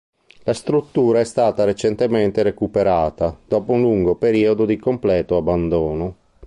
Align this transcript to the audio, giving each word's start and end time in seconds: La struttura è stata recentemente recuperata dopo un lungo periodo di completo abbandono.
La 0.45 0.53
struttura 0.53 1.19
è 1.19 1.23
stata 1.23 1.63
recentemente 1.63 2.41
recuperata 2.41 3.37
dopo 3.47 3.73
un 3.73 3.81
lungo 3.81 4.15
periodo 4.15 4.65
di 4.65 4.77
completo 4.77 5.37
abbandono. 5.37 6.15